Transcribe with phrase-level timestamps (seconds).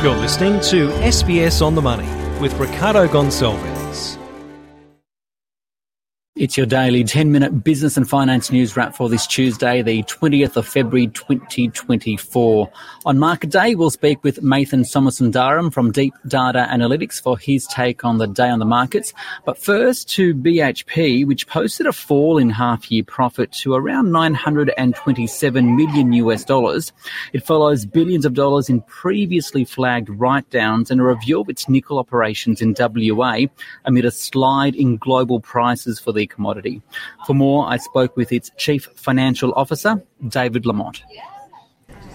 [0.00, 2.06] You're listening to SBS on the Money
[2.40, 3.77] with Ricardo Gonçalves.
[6.38, 10.56] It's your daily 10 minute business and finance news wrap for this Tuesday, the 20th
[10.56, 12.70] of February 2024.
[13.06, 18.04] On market day, we'll speak with Mathan Somasundaram from Deep Data Analytics for his take
[18.04, 19.12] on the day on the markets.
[19.44, 25.74] But first to BHP, which posted a fall in half year profit to around 927
[25.74, 26.92] million US dollars.
[27.32, 31.68] It follows billions of dollars in previously flagged write downs and a review of its
[31.68, 33.46] nickel operations in WA
[33.84, 36.82] amid a slide in global prices for the commodity.
[37.26, 41.02] For more, I spoke with its Chief Financial Officer, David Lamont.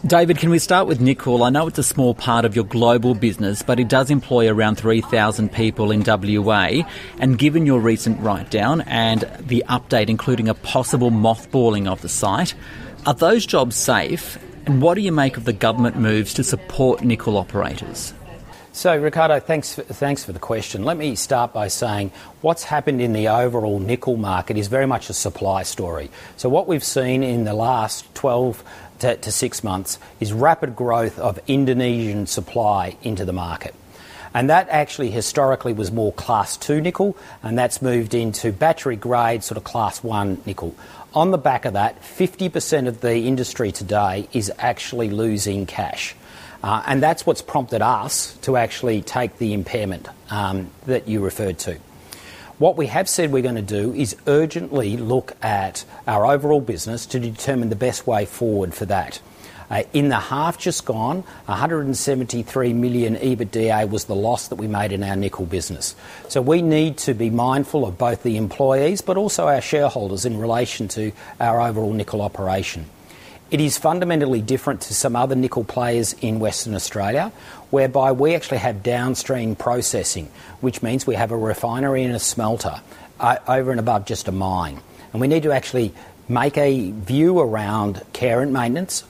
[0.05, 1.43] David, can we start with nickel?
[1.43, 4.75] I know it's a small part of your global business, but it does employ around
[4.75, 6.83] 3,000 people in WA.
[7.19, 12.09] And given your recent write down and the update, including a possible mothballing of the
[12.09, 12.53] site,
[13.05, 14.37] are those jobs safe?
[14.65, 18.13] And what do you make of the government moves to support nickel operators?
[18.75, 20.83] So, Ricardo, thanks for, thanks for the question.
[20.83, 25.11] Let me start by saying what's happened in the overall nickel market is very much
[25.11, 26.09] a supply story.
[26.37, 28.63] So, what we've seen in the last 12
[28.99, 33.75] to, to six months is rapid growth of Indonesian supply into the market.
[34.33, 39.43] And that actually historically was more class 2 nickel, and that's moved into battery grade,
[39.43, 40.75] sort of class 1 nickel.
[41.13, 46.15] On the back of that, 50% of the industry today is actually losing cash.
[46.63, 51.59] Uh, and that's what's prompted us to actually take the impairment um, that you referred
[51.59, 51.77] to.
[52.57, 57.05] What we have said we're going to do is urgently look at our overall business
[57.07, 59.19] to determine the best way forward for that.
[59.69, 64.91] Uh, in the half just gone, 173 million EBITDA was the loss that we made
[64.91, 65.95] in our nickel business.
[66.29, 70.37] So we need to be mindful of both the employees but also our shareholders in
[70.37, 72.85] relation to our overall nickel operation.
[73.53, 77.31] It is fundamentally different to some other nickel players in Western Australia,
[77.69, 82.81] whereby we actually have downstream processing, which means we have a refinery and a smelter
[83.19, 84.79] uh, over and above just a mine.
[85.11, 85.93] And we need to actually
[86.27, 89.03] make a view around care and maintenance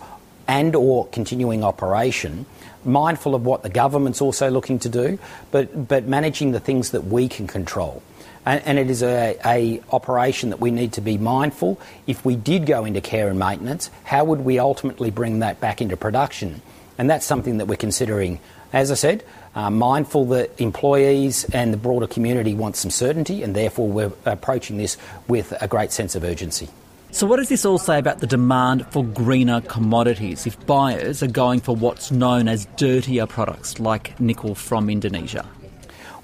[0.45, 2.45] and or continuing operation
[2.83, 5.17] mindful of what the government's also looking to do
[5.51, 8.03] but but managing the things that we can control
[8.45, 11.79] and, it is a, a, operation that we need to be mindful.
[12.07, 15.81] If we did go into care and maintenance, how would we ultimately bring that back
[15.81, 16.61] into production?
[16.97, 18.39] And that's something that we're considering.
[18.73, 19.23] As I said,
[19.55, 24.77] uh, mindful that employees and the broader community want some certainty, and therefore we're approaching
[24.77, 26.69] this with a great sense of urgency.
[27.11, 31.27] So, what does this all say about the demand for greener commodities if buyers are
[31.27, 35.45] going for what's known as dirtier products like nickel from Indonesia?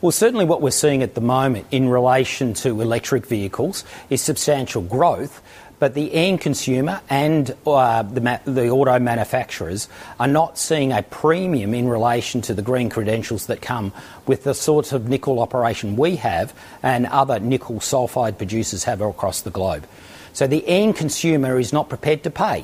[0.01, 4.81] Well, certainly what we're seeing at the moment in relation to electric vehicles is substantial
[4.81, 5.41] growth,
[5.77, 11.03] but the end consumer and uh, the, ma- the, auto manufacturers are not seeing a
[11.03, 13.91] premium in relation to the green credentials that come
[14.25, 19.41] with the sort of nickel operation we have and other nickel sulfide producers have across
[19.41, 19.85] the globe.
[20.31, 22.63] So the end consumer is not prepared to pay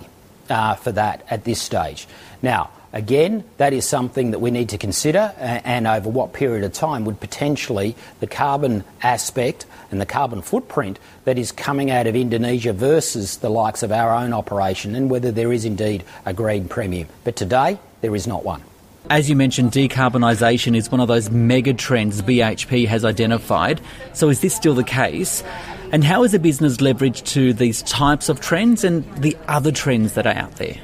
[0.50, 2.08] uh, for that at this stage.
[2.42, 6.64] Now, Again, that is something that we need to consider uh, and over what period
[6.64, 12.08] of time would potentially the carbon aspect and the carbon footprint that is coming out
[12.08, 16.34] of Indonesia versus the likes of our own operation and whether there is indeed a
[16.34, 17.10] green premium.
[17.26, 18.64] But today, there is not one.
[19.10, 23.82] As you mentioned, decarbonisation is one of those mega trends BHP has identified.
[24.14, 25.44] So is this still the case?
[25.92, 30.14] And how is the business leveraged to these types of trends and the other trends
[30.14, 30.80] that are out there?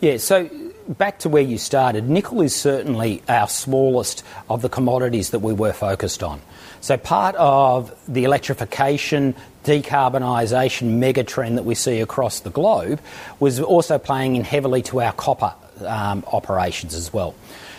[0.00, 0.50] Yeah, so
[0.88, 5.52] back to where you started, nickel is certainly our smallest of the commodities that we
[5.52, 6.40] were focused on.
[6.80, 9.34] So, part of the electrification,
[9.64, 13.00] decarbonisation megatrend that we see across the globe
[13.40, 15.54] was also playing in heavily to our copper
[15.86, 17.34] um, operations as well.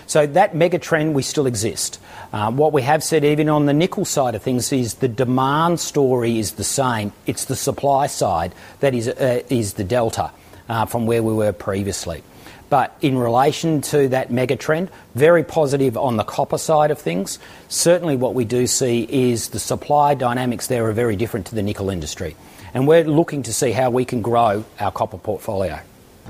[0.08, 2.00] So, that megatrend, we still exist.
[2.34, 5.80] Um, what we have said, even on the nickel side of things, is the demand
[5.80, 7.14] story is the same.
[7.28, 10.32] It's the supply side that is, uh, is the delta
[10.68, 12.24] uh, from where we were previously.
[12.70, 17.40] But in relation to that mega trend, very positive on the copper side of things.
[17.68, 21.64] Certainly, what we do see is the supply dynamics there are very different to the
[21.64, 22.36] nickel industry.
[22.74, 25.80] And we're looking to see how we can grow our copper portfolio.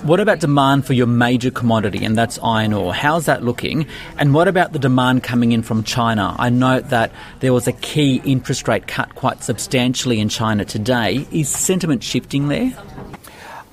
[0.04, 2.94] What about demand for your major commodity, and that's iron ore?
[2.94, 3.88] How's that looking?
[4.18, 6.36] And what about the demand coming in from China?
[6.38, 11.26] I note that there was a key interest rate cut quite substantially in China today.
[11.32, 12.74] Is sentiment shifting there?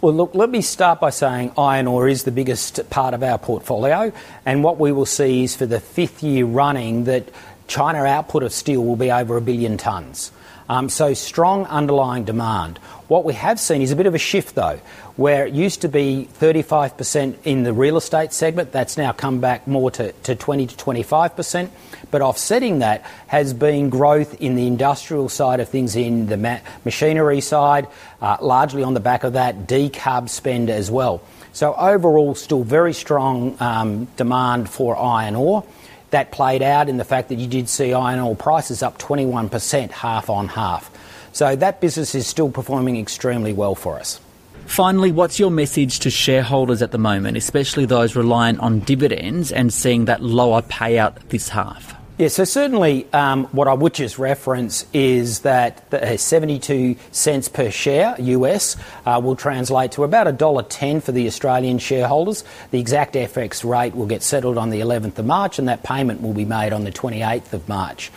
[0.03, 3.39] Well, look, let me start by saying iron ore is the biggest part of our
[3.39, 4.13] portfolio,
[4.45, 7.29] and what we will see is for the fifth year running that
[7.69, 10.33] China output of steel will be over a billion tonnes.
[10.69, 12.79] Um, so strong underlying demand.
[13.07, 14.81] What we have seen is a bit of a shift, though,
[15.17, 18.73] where it used to be 35% in the real estate segment.
[18.73, 21.69] That's now come back more to, to 20 to 25%.
[22.11, 26.61] But offsetting that has been growth in the industrial side of things, in the ma-
[26.85, 27.89] machinery side,
[28.21, 31.23] uh, largely on the back of that, decarb spend as well.
[31.53, 35.65] So overall, still very strong um, demand for iron ore.
[36.11, 39.91] That played out in the fact that you did see iron ore prices up 21%
[39.91, 40.91] half on half.
[41.33, 44.21] So that business is still performing extremely well for us.
[44.67, 49.73] Finally, what's your message to shareholders at the moment, especially those reliant on dividends and
[49.73, 51.95] seeing that lower payout this half?
[52.19, 57.71] Yeah, so certainly um, what I would just reference is that the 72 cents per
[57.71, 58.77] share US
[59.07, 62.45] uh, will translate to about $1.10 for the Australian shareholders.
[62.71, 66.21] The exact FX rate will get settled on the 11th of March and that payment
[66.21, 68.13] will be made on the 28th of March.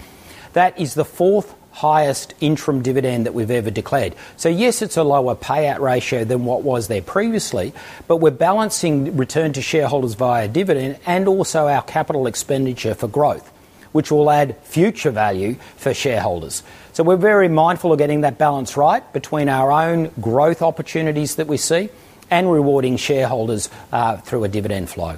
[0.53, 4.15] That is the fourth highest interim dividend that we've ever declared.
[4.37, 7.73] So, yes, it's a lower payout ratio than what was there previously,
[8.07, 13.45] but we're balancing return to shareholders via dividend and also our capital expenditure for growth,
[13.91, 16.63] which will add future value for shareholders.
[16.93, 21.47] So, we're very mindful of getting that balance right between our own growth opportunities that
[21.47, 21.89] we see
[22.31, 25.17] and rewarding shareholders uh, through a dividend flow.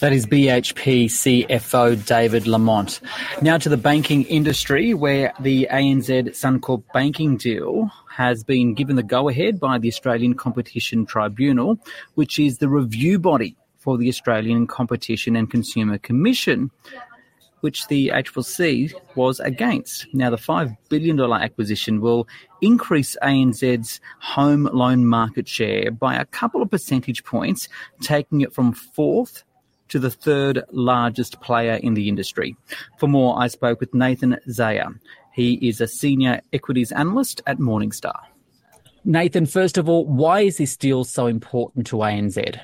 [0.00, 3.02] That is BHP CFO David Lamont.
[3.42, 9.02] Now to the banking industry, where the ANZ Suncorp banking deal has been given the
[9.02, 11.78] go ahead by the Australian Competition Tribunal,
[12.14, 16.70] which is the review body for the Australian Competition and Consumer Commission,
[17.60, 20.06] which the ACCC was against.
[20.14, 22.26] Now, the $5 billion acquisition will
[22.62, 27.68] increase ANZ's home loan market share by a couple of percentage points,
[28.00, 29.44] taking it from fourth
[29.90, 32.56] to the third largest player in the industry.
[32.98, 34.88] For more, I spoke with Nathan Zaia.
[35.32, 38.18] He is a senior equities analyst at Morningstar.
[39.04, 42.60] Nathan, first of all, why is this deal so important to ANZ?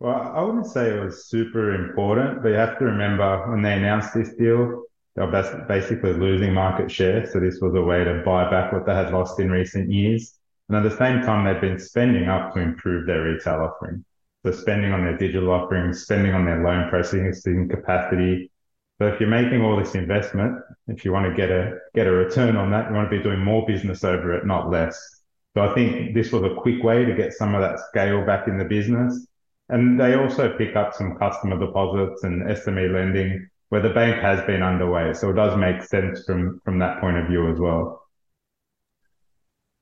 [0.00, 3.72] Well, I wouldn't say it was super important, but you have to remember when they
[3.72, 4.84] announced this deal,
[5.16, 7.26] they were basically losing market share.
[7.26, 10.38] So this was a way to buy back what they had lost in recent years.
[10.68, 14.04] And at the same time, they've been spending up to improve their retail offering.
[14.52, 18.50] Spending on their digital offerings, spending on their loan processing capacity.
[18.98, 20.58] So if you're making all this investment,
[20.88, 23.22] if you want to get a get a return on that, you want to be
[23.22, 25.22] doing more business over it, not less.
[25.54, 28.48] So I think this was a quick way to get some of that scale back
[28.48, 29.26] in the business.
[29.68, 34.44] And they also pick up some customer deposits and SME lending where the bank has
[34.46, 35.12] been underway.
[35.12, 38.02] So it does make sense from, from that point of view as well.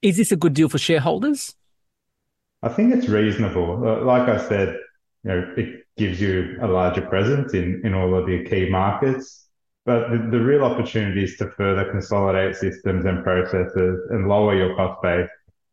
[0.02, 1.54] Is this a good deal for shareholders?
[2.66, 3.86] I think it's reasonable.
[3.86, 4.76] Uh, like I said,
[5.22, 9.46] you know, it gives you a larger presence in, in all of your key markets.
[9.84, 14.74] But the, the real opportunity is to further consolidate systems and processes and lower your
[14.74, 15.30] cost base.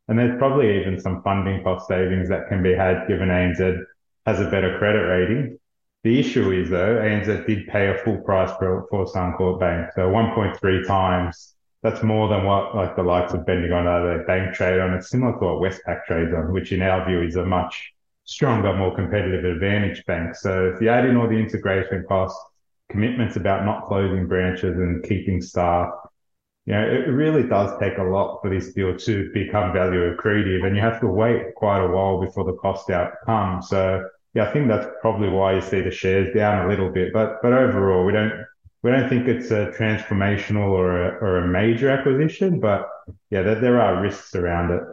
[0.07, 3.84] And there's probably even some funding cost savings that can be had given ANZ
[4.28, 5.57] has a better credit rating.
[6.04, 9.89] The issue is though, ANZ did pay a full price for, for Suncorp Bank.
[9.96, 11.52] So 1.3 times
[11.83, 14.94] that's more than what like the likes of Bendigo other bank trade on.
[14.94, 17.94] It's similar to what Westpac trades on, which in our view is a much
[18.24, 20.33] stronger, more competitive advantage bank.
[20.35, 22.39] So if you add in all the integration costs,
[22.89, 25.89] commitments about not closing branches and keeping staff,
[26.65, 30.65] you know, it really does take a lot for this deal to become value accretive
[30.65, 33.68] and you have to wait quite a while before the cost out comes.
[33.68, 37.12] So yeah, I think that's probably why you see the shares down a little bit,
[37.12, 38.31] but, but overall, we don't,
[38.84, 42.90] we don't think it's a transformational or a, or a major acquisition, but
[43.30, 44.84] yeah, there, there are risks around it.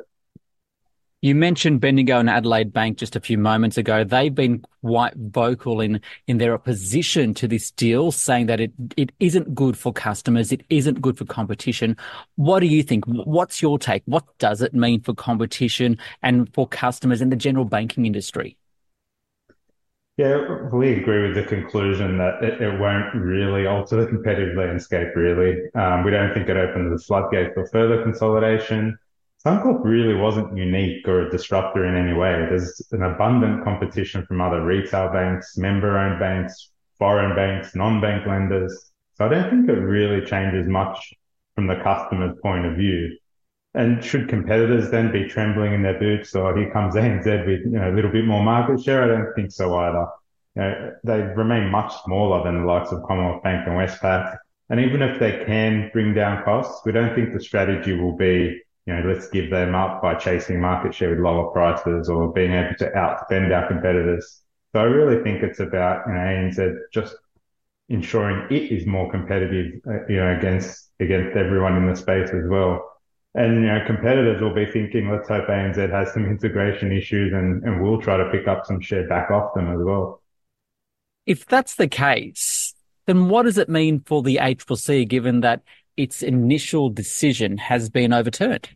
[1.23, 4.05] You mentioned Bendigo and Adelaide Bank just a few moments ago.
[4.05, 9.13] They've been quite vocal in, in their opposition to this deal, saying that it, it
[9.21, 10.51] isn't good for customers.
[10.51, 11.95] It isn't good for competition.
[12.37, 13.05] What do you think?
[13.07, 14.03] What's your take?
[14.07, 18.57] What does it mean for competition and for customers in the general banking industry?
[20.21, 25.17] Yeah, we agree with the conclusion that it, it won't really alter the competitive landscape,
[25.17, 25.57] really.
[25.75, 28.99] Um, we don't think it opens the floodgate for further consolidation.
[29.43, 32.33] Suncorp really wasn't unique or a disruptor in any way.
[32.51, 38.93] There's an abundant competition from other retail banks, member-owned banks, foreign banks, non-bank lenders.
[39.15, 41.15] So I don't think it really changes much
[41.55, 43.17] from the customer's point of view.
[43.73, 47.79] And should competitors then be trembling in their boots or here comes ANZ with, you
[47.79, 49.05] know, a little bit more market share?
[49.05, 50.07] I don't think so either.
[50.57, 54.37] You know, they remain much smaller than the likes of Commonwealth Bank and Westpac.
[54.71, 58.61] And even if they can bring down costs, we don't think the strategy will be,
[58.87, 62.53] you know, let's give them up by chasing market share with lower prices or being
[62.53, 64.43] able to outspend our competitors.
[64.73, 67.15] So I really think it's about, you know, ANZ just
[67.89, 72.49] ensuring it is more competitive, uh, you know, against against everyone in the space as
[72.49, 72.90] well.
[73.35, 77.63] And you know, competitors will be thinking, let's hope ANZ has some integration issues, and
[77.63, 80.21] and we'll try to pick up some share back off them as well.
[81.27, 82.75] If that's the case,
[83.07, 85.63] then what does it mean for the ACCC, given that
[85.97, 88.69] its initial decision has been overturned?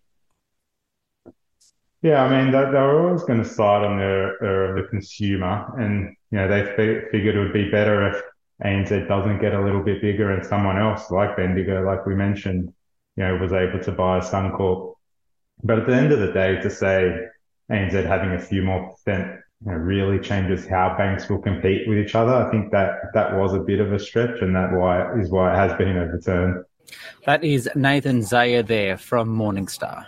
[2.03, 5.67] Yeah, I mean, they, they were always going to side on the, uh, the consumer,
[5.81, 6.65] and you know, they
[7.11, 8.23] figured it would be better if
[8.63, 12.73] ANZ doesn't get a little bit bigger and someone else like Bendigo, like we mentioned,
[13.17, 14.95] you know, was able to buy Suncorp.
[15.63, 17.15] But at the end of the day, to say
[17.71, 21.99] ANZ having a few more percent you know, really changes how banks will compete with
[21.99, 22.35] each other.
[22.35, 25.53] I think that that was a bit of a stretch, and that why is why
[25.53, 26.65] it has been overturned.
[27.25, 30.07] That is Nathan Zaia there from Morningstar.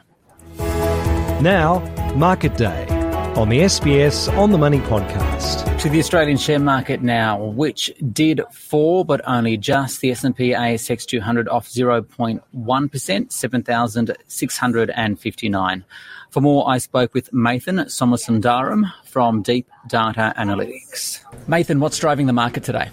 [1.41, 1.81] Now,
[2.15, 2.96] Market Day
[3.37, 5.79] on the SBS On the Money podcast.
[5.81, 10.01] To the Australian share market now, which did fall, but only just.
[10.01, 15.85] The S&P ASX 200 off 0.1%, 7,659.
[16.31, 21.21] For more, I spoke with Mathan Somasundaram from Deep Data Analytics.
[21.47, 22.89] Nathan, what's driving the market today?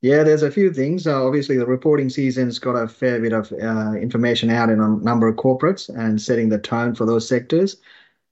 [0.00, 1.08] Yeah, there's a few things.
[1.08, 4.90] Uh, obviously, the reporting season's got a fair bit of uh, information out in a
[4.98, 7.78] number of corporates and setting the tone for those sectors.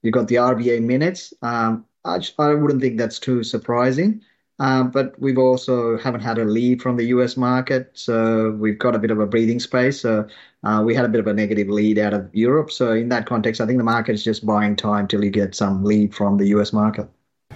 [0.01, 1.33] You've got the RBA minutes.
[1.41, 4.21] Um, I, I wouldn't think that's too surprising.
[4.59, 8.95] Uh, but we've also haven't had a lead from the US market, so we've got
[8.95, 10.01] a bit of a breathing space.
[10.01, 10.27] So
[10.63, 12.71] uh, we had a bit of a negative lead out of Europe.
[12.71, 15.53] So in that context, I think the market is just buying time till you get
[15.53, 17.07] some lead from the US market.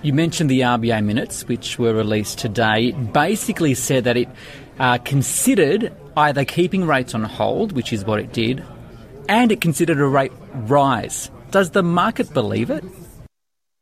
[0.04, 2.88] You mentioned the RBA minutes, which were released today.
[2.88, 4.30] It basically said that it
[4.80, 8.64] uh, considered either keeping rates on hold, which is what it did,
[9.28, 11.32] and it considered a rate rise.
[11.52, 12.84] Does the market believe it?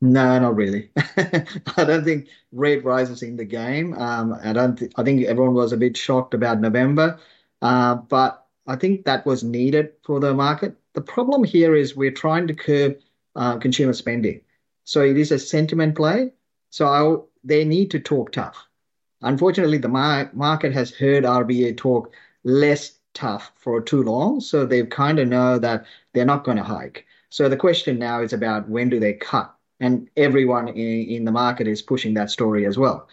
[0.02, 0.90] No, not really.
[0.98, 3.94] I don't think rate rises in the game.
[3.94, 4.76] Um, I don't.
[4.76, 7.20] Th- I think everyone was a bit shocked about November,
[7.62, 10.78] uh, but I think that was needed for the market.
[10.94, 12.98] The problem here is we're trying to curb
[13.36, 14.42] uh, consumer spending.
[14.86, 16.32] So it is a sentiment play.
[16.72, 18.68] So I, they need to talk tough.
[19.22, 24.40] Unfortunately, the mar- market has heard RBA talk less tough for too long.
[24.40, 27.06] So they kind of know that they're not going to hike.
[27.30, 29.54] So the question now is about when do they cut?
[29.80, 33.08] And everyone in, in the market is pushing that story as well.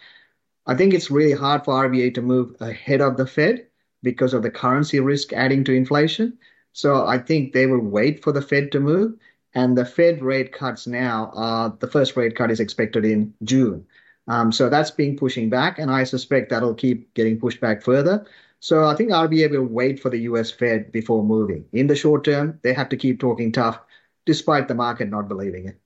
[0.66, 3.66] I think it's really hard for RBA to move ahead of the Fed
[4.02, 6.38] because of the currency risk adding to inflation.
[6.72, 9.14] So I think they will wait for the Fed to move.
[9.54, 13.86] And the Fed rate cuts now, uh, the first rate cut is expected in June.
[14.28, 18.26] Um, so that's being pushing back, and I suspect that'll keep getting pushed back further.
[18.60, 21.64] So I think RBA will wait for the US Fed before moving.
[21.72, 23.80] In the short term, they have to keep talking tough,
[24.26, 25.80] despite the market not believing it.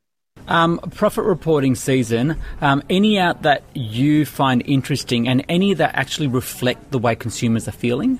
[0.48, 6.26] Um, profit reporting season, um, any out that you find interesting and any that actually
[6.26, 8.18] reflect the way consumers are feeling?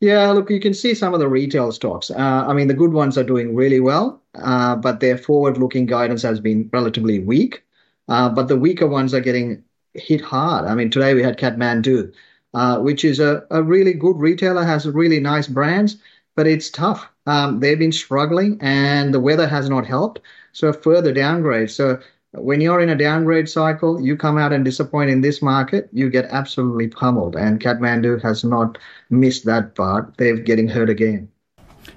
[0.00, 2.10] Yeah, look, you can see some of the retail stocks.
[2.10, 6.22] Uh, I mean, the good ones are doing really well, uh, but their forward-looking guidance
[6.22, 7.64] has been relatively weak.
[8.08, 9.64] Uh, but the weaker ones are getting
[9.94, 10.66] hit hard.
[10.66, 12.12] I mean, today we had Kathmandu,
[12.54, 15.98] uh, which is a, a really good retailer, has really nice brands,
[16.38, 17.04] but it's tough.
[17.26, 20.20] Um, they've been struggling, and the weather has not helped.
[20.52, 21.68] So further downgrade.
[21.68, 21.98] So
[22.30, 26.08] when you're in a downgrade cycle, you come out and disappoint in this market, you
[26.08, 27.34] get absolutely pummeled.
[27.34, 28.78] And Kathmandu has not
[29.10, 30.16] missed that part.
[30.16, 31.28] They're getting hurt again.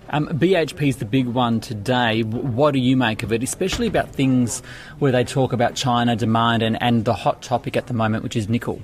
[0.10, 2.24] Um, BHP is the big one today.
[2.24, 4.64] What do you make of it, especially about things
[4.98, 8.36] where they talk about China demand and, and the hot topic at the moment, which
[8.36, 8.82] is nickel?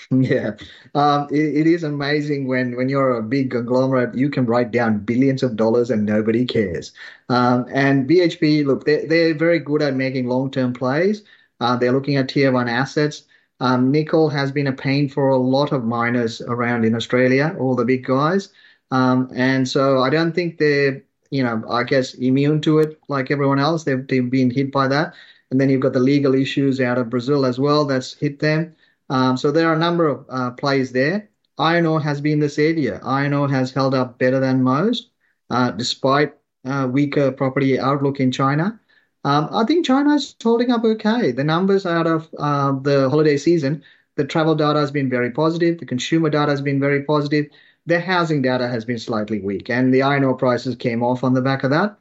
[0.10, 0.52] Yeah,
[0.94, 4.98] um, it, it is amazing when when you're a big conglomerate, you can write down
[5.00, 6.92] billions of dollars and nobody cares.
[7.28, 11.22] Um, and BHP, look, they're, they're very good at making long term plays.
[11.60, 13.24] Uh, they're looking at tier one assets.
[13.60, 17.76] Um, nickel has been a pain for a lot of miners around in Australia, all
[17.76, 18.48] the big guys.
[18.90, 23.30] Um, and so I don't think they're, you know, I guess immune to it like
[23.30, 23.84] everyone else.
[23.84, 25.14] They've, they've been hit by that.
[25.50, 28.74] And then you've got the legal issues out of Brazil as well that's hit them.
[29.10, 31.28] Um, so there are a number of uh, plays there.
[31.58, 33.00] Iron ore has been the savior.
[33.04, 35.10] Iron ore has held up better than most,
[35.50, 38.80] uh, despite uh, weaker property outlook in China.
[39.24, 41.32] Um, I think China is holding up okay.
[41.32, 43.82] The numbers out of uh, the holiday season,
[44.16, 45.78] the travel data has been very positive.
[45.78, 47.46] The consumer data has been very positive.
[47.86, 51.34] The housing data has been slightly weak, and the iron ore prices came off on
[51.34, 51.98] the back of that.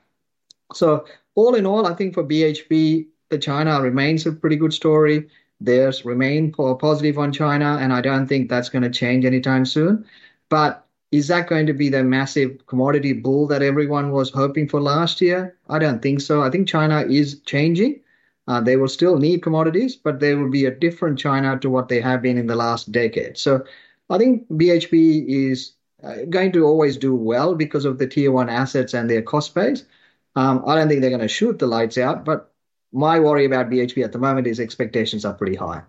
[0.73, 5.29] So all in all, I think for BHP, the China remains a pretty good story.
[5.61, 10.05] There's remain positive on China, and I don't think that's going to change anytime soon.
[10.49, 14.79] But is that going to be the massive commodity bull that everyone was hoping for
[14.79, 15.57] last year?
[15.67, 16.41] I don't think so.
[16.41, 18.01] I think China is changing.
[18.47, 21.87] Uh, they will still need commodities, but there will be a different China to what
[21.87, 23.37] they have been in the last decade.
[23.37, 23.63] So
[24.09, 25.73] I think BHP is
[26.03, 29.53] uh, going to always do well because of the tier one assets and their cost
[29.53, 29.85] base.
[30.35, 32.51] Um, I don't think they're going to shoot the lights out, but
[32.91, 35.83] my worry about BHP at the moment is expectations are pretty high.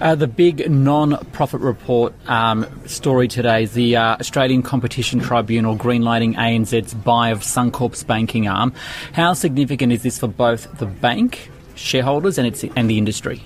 [0.00, 6.34] Uh, the big non-profit report um, story today is the uh, Australian Competition Tribunal greenlighting
[6.34, 8.72] ANZ's buy of Suncorp's banking arm.
[9.12, 13.44] How significant is this for both the bank, shareholders, and its and the industry?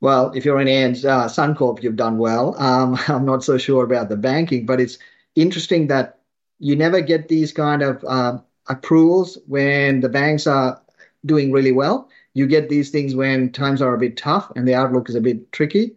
[0.00, 2.54] Well, if you're in ANZ uh, Suncorp, you've done well.
[2.60, 4.98] Um, I'm not so sure about the banking, but it's
[5.34, 6.20] interesting that
[6.58, 8.38] you never get these kind of uh,
[8.68, 10.80] approvals when the banks are
[11.26, 12.08] doing really well
[12.38, 15.20] you get these things when times are a bit tough and the outlook is a
[15.20, 15.96] bit tricky.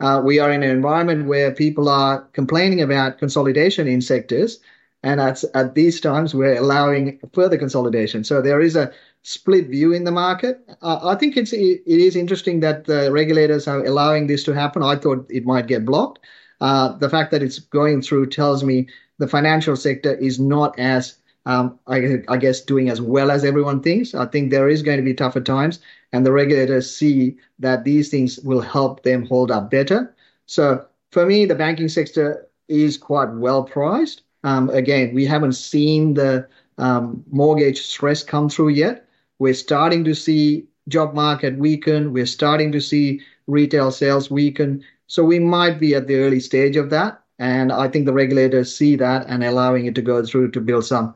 [0.00, 4.58] Uh, we are in an environment where people are complaining about consolidation in sectors,
[5.02, 8.24] and at, at these times we're allowing further consolidation.
[8.24, 8.90] So there is a
[9.22, 10.66] split view in the market.
[10.80, 14.52] Uh, I think it's it, it is interesting that the regulators are allowing this to
[14.52, 14.82] happen.
[14.82, 16.20] I thought it might get blocked.
[16.62, 18.88] Uh, the fact that it's going through tells me
[19.18, 23.82] the financial sector is not as um, I, I, guess, doing as well as everyone
[23.82, 24.14] thinks.
[24.14, 25.80] I think there is going to be tougher times,
[26.12, 30.14] and the regulators see that these things will help them hold up better.
[30.46, 34.22] So for me, the banking sector is quite well priced.
[34.44, 36.46] Um, again, we haven't seen the
[36.78, 39.06] um, mortgage stress come through yet.
[39.38, 42.12] We're starting to see job market weaken.
[42.12, 44.84] We're starting to see retail sales weaken.
[45.06, 47.20] So we might be at the early stage of that.
[47.38, 50.84] And I think the regulators see that and allowing it to go through to build
[50.84, 51.14] some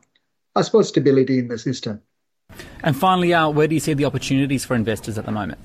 [0.57, 2.01] I suppose, stability in the system.
[2.83, 5.59] And finally, uh, where do you see the opportunities for investors at the moment?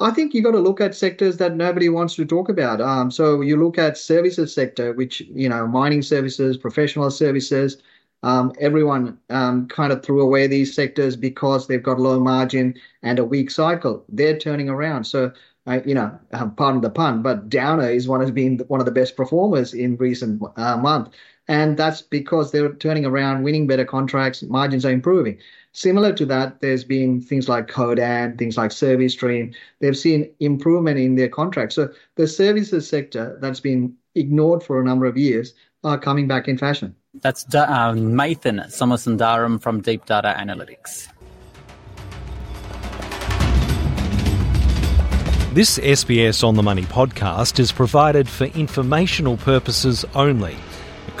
[0.00, 2.80] I think you've got to look at sectors that nobody wants to talk about.
[2.80, 7.76] Um, so you look at services sector, which you know, mining services, professional services.
[8.24, 13.18] Um, everyone um, kind of threw away these sectors because they've got low margin and
[13.18, 14.04] a weak cycle.
[14.08, 15.04] They're turning around.
[15.04, 15.32] So
[15.66, 18.86] uh, you know, um, pardon the pun, but Downer is one has been one of
[18.86, 21.10] the best performers in recent uh, month.
[21.48, 25.38] And that's because they're turning around, winning better contracts, margins are improving.
[25.72, 29.52] Similar to that, there's been things like Codan, things like Service Stream.
[29.80, 31.74] They've seen improvement in their contracts.
[31.74, 36.46] So the services sector that's been ignored for a number of years are coming back
[36.46, 36.94] in fashion.
[37.14, 41.08] That's uh, Mathan Somasundaram from Deep Data Analytics.
[45.54, 50.56] This SBS On the Money podcast is provided for informational purposes only.